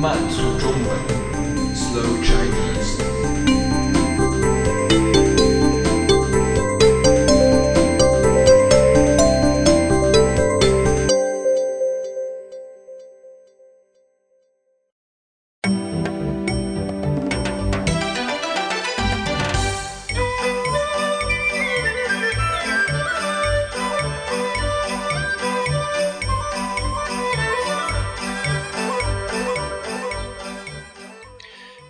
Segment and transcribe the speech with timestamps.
[0.00, 0.98] 慢速中文，
[1.74, 2.87] Slow Chinese。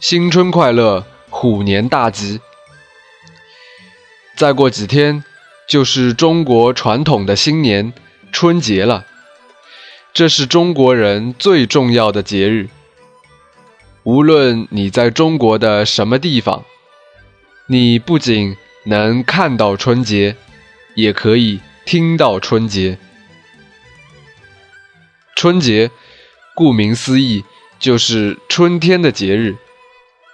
[0.09, 2.41] 新春快乐，虎年大吉！
[4.35, 5.23] 再过几天
[5.67, 7.93] 就是中国传统的新年
[8.31, 9.05] 春节了，
[10.11, 12.69] 这是中国人最重要的节日。
[14.01, 16.65] 无论你在中国的什么地方，
[17.67, 20.35] 你不仅能看到春节，
[20.95, 22.97] 也可以听到春节。
[25.35, 25.91] 春节，
[26.55, 27.45] 顾名思义，
[27.77, 29.55] 就是春天的节日。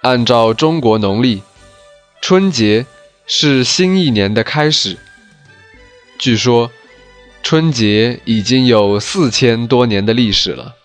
[0.06, 1.42] 按照中国农历，
[2.22, 2.86] 春节
[3.26, 4.96] 是新一年的开始。
[6.16, 6.70] 据说，
[7.42, 10.76] 春节已经有四千多年的历史了。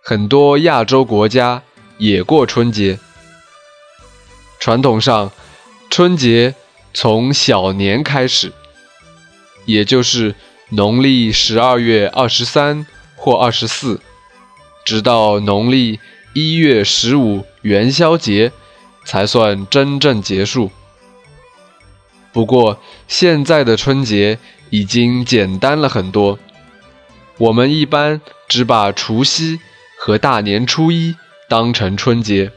[0.00, 1.64] 很多亚洲国家
[1.98, 3.00] 也过春节。
[4.60, 5.32] 传统上，
[5.90, 6.54] 春节
[6.94, 8.52] 从小年开始，
[9.66, 10.36] 也就是
[10.68, 14.00] 农历十二月二十三或二十四，
[14.84, 15.98] 直到农历。
[16.32, 18.52] 一月十五元宵节
[19.04, 20.70] 才算真正结束。
[22.32, 24.38] 不过现在的春节
[24.70, 26.38] 已经简单了很多，
[27.38, 29.58] 我们一般只把除夕
[29.98, 31.16] 和大年初一
[31.48, 32.52] 当成春节。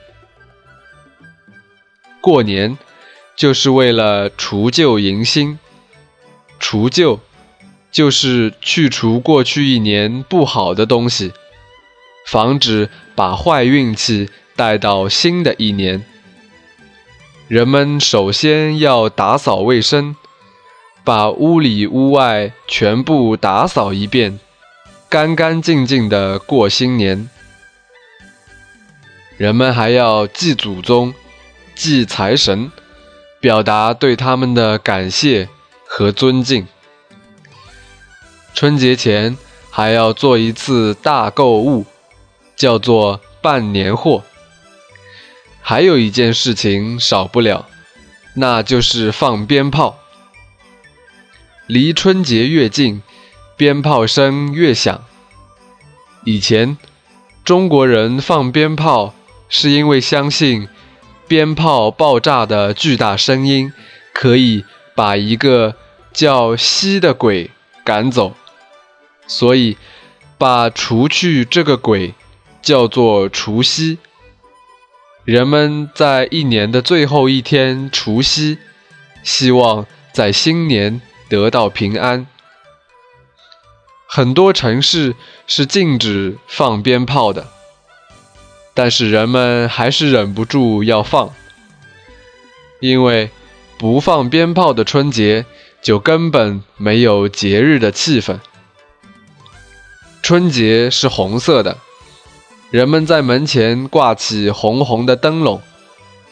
[2.21, 2.77] 过年
[3.35, 5.57] 就是为了除旧迎新，
[6.59, 7.19] 除旧
[7.91, 11.31] 就是去除过去一年不好的东西。
[12.25, 16.03] 防止把坏运气带到新的一年。
[17.47, 20.15] 人们首先要打扫卫生，
[21.03, 24.39] 把屋里屋外全部打扫一遍，
[25.09, 27.29] 干干净净的过新年。
[29.37, 31.13] 人们还要祭祖宗、
[31.75, 32.71] 祭财神，
[33.39, 35.49] 表达对他们的感谢
[35.85, 36.65] 和尊敬。
[38.53, 39.37] 春节前
[39.69, 41.85] 还要做一次大购物。
[42.63, 44.23] 叫做办年货。
[45.59, 47.67] 还有一件事情少不了，
[48.35, 49.99] 那就是放鞭炮。
[51.67, 53.01] 离春节越近，
[53.57, 55.03] 鞭炮声越响。
[56.23, 56.77] 以前，
[57.43, 59.13] 中国人放鞭炮
[59.49, 60.69] 是因为相信，
[61.27, 63.73] 鞭炮爆炸的巨大声音
[64.13, 64.63] 可以
[64.95, 65.75] 把一个
[66.13, 67.51] 叫西的鬼
[67.83, 68.37] 赶走，
[69.27, 69.75] 所以
[70.37, 72.13] 把除去这个鬼。
[72.63, 73.99] 叫做除夕，
[75.25, 78.57] 人们在一年的最后一天除夕，
[79.21, 82.25] 希望在新年得到平安。
[84.07, 85.15] 很多城市
[85.45, 87.47] 是禁止放鞭炮的，
[88.73, 91.33] 但是人们还是忍不住要放，
[92.79, 93.29] 因为
[93.77, 95.45] 不放鞭炮的春节
[95.81, 98.39] 就根本没有节日的气氛。
[100.21, 101.77] 春节是红色的。
[102.73, 105.61] 人们在门前挂起红红的灯笼，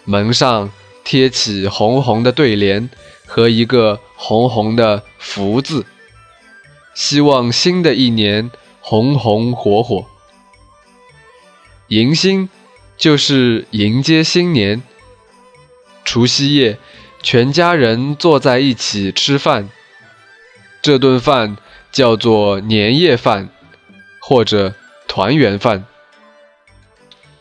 [0.06, 0.72] 门上
[1.04, 2.90] 贴起红红的对联
[3.28, 5.86] 和一个红红的福字，
[6.96, 10.08] 希望新的一年红红火火。
[11.90, 12.50] 迎新
[12.98, 14.82] 就是迎接新年。
[16.04, 16.80] 除夕夜，
[17.22, 19.70] 全家人坐在一起吃饭，
[20.82, 21.56] 这顿饭
[21.92, 23.50] 叫做年夜饭，
[24.20, 24.74] 或者
[25.08, 25.86] 团圆饭。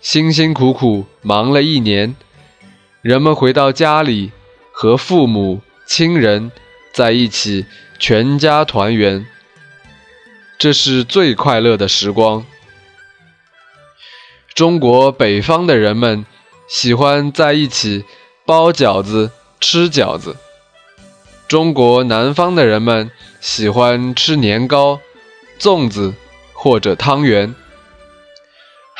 [0.00, 2.16] 辛辛苦苦忙了一年，
[3.02, 4.32] 人们回到家里，
[4.72, 6.50] 和父母亲人
[6.94, 7.66] 在一起，
[7.98, 9.26] 全家团圆。
[10.58, 12.46] 这是最快乐的时光。
[14.54, 16.24] 中国北方的人们
[16.66, 18.06] 喜欢在一起
[18.46, 19.30] 包饺子、
[19.60, 20.32] 吃饺子；
[21.46, 24.98] 中国南方的人们喜欢吃年糕、
[25.58, 26.14] 粽子
[26.54, 27.54] 或者汤圆。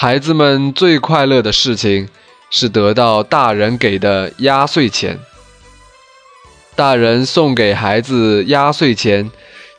[0.02, 2.08] 孩子们最快乐的事情
[2.48, 5.18] 是得到大人给的压岁钱。
[6.74, 9.30] 大人送给孩子压岁钱，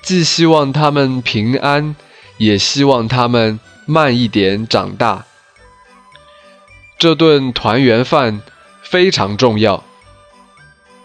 [0.03, 1.95] 既希望他们平安，
[2.37, 5.25] 也希望他们慢一点长大。
[6.99, 8.43] 这顿团圆饭
[8.83, 9.83] 非常重要，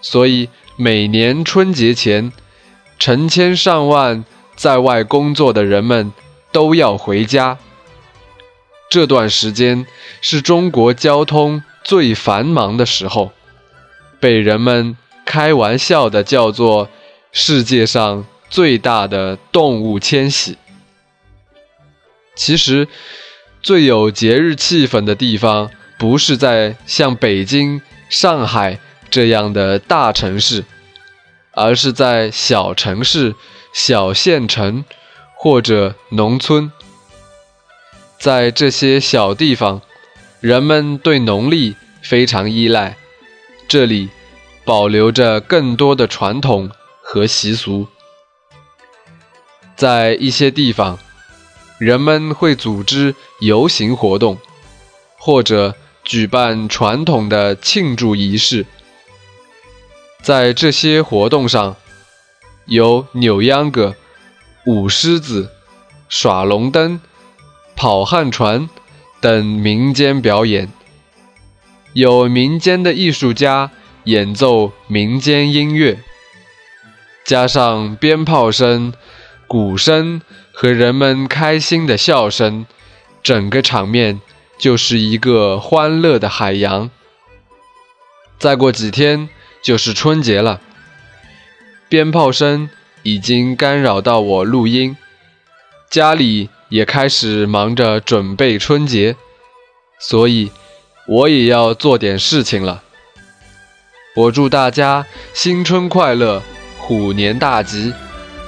[0.03, 2.31] 所以每年春节前，
[2.99, 4.27] 成千上万
[4.57, 6.13] 在外工作的人们
[6.53, 7.57] 都要回家。
[8.89, 9.87] 这段时间
[10.21, 13.33] 是中国交通最繁忙的时候，
[14.21, 16.89] 被人们开玩笑的叫做
[17.33, 20.57] “世界上最大的动物迁徙”。
[22.35, 22.89] 其实，
[23.63, 28.79] 最有节日气氛的地方，不是在像北京、上海。
[29.09, 30.65] 这样的大城市，
[31.53, 33.37] 而是在小城市、
[33.73, 34.85] 小县城
[35.37, 36.73] 或者农村。
[38.19, 39.81] 在这些小地方，
[40.41, 42.97] 人们对农历非常依赖，
[43.69, 44.09] 这里
[44.65, 46.71] 保留着更多的传统
[47.03, 47.87] 和习俗。
[49.77, 50.99] 在一些地方，
[51.79, 54.39] 人们会组织游行活动，
[55.19, 58.65] 或者举办传统的庆祝仪式。
[60.23, 61.77] 在这些活动上，
[62.65, 63.95] 有扭秧歌、
[64.65, 65.51] 舞狮子、
[66.09, 67.01] 耍龙灯、
[67.77, 68.69] 跑旱船
[69.21, 70.69] 等民间表演，
[71.93, 73.71] 有民间的艺术家
[74.05, 75.99] 演奏民间音乐，
[77.25, 78.93] 加上鞭炮声、
[79.47, 80.21] 鼓声
[80.53, 82.67] 和人们开心的笑声，
[83.23, 84.21] 整个场面
[84.59, 86.91] 就是一个欢乐的海洋。
[88.39, 89.29] 再过几天。
[89.63, 90.61] 就是春节了，
[91.89, 92.71] 鞭炮声
[93.03, 94.97] 已经干扰到我录音，
[95.91, 99.17] 家里也开始忙着准备春节，
[100.01, 100.51] 所以
[101.07, 102.83] 我也要做点事情了。
[104.17, 106.43] 我祝大家新春快乐，
[106.79, 107.93] 虎年大吉，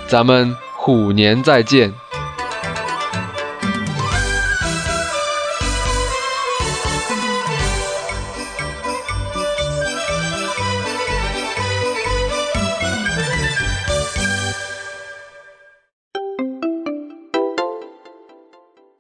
[0.06, 1.92] 咱们虎年再见。